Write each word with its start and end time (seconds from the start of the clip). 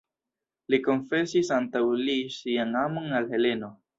Li 0.73 0.79
konfesis 0.85 1.51
antaŭ 1.59 1.83
li 2.07 2.17
sian 2.39 2.75
amon 2.87 3.15
al 3.21 3.31
Heleno. 3.37 3.73